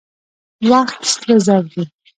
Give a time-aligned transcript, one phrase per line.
[0.69, 1.83] وخت سره زر دي.